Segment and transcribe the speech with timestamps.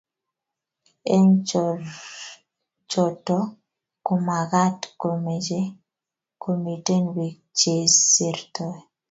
[1.13, 1.29] eng
[2.91, 5.61] chotovkomagaat komeche
[6.43, 8.77] komiten biik chesirtoi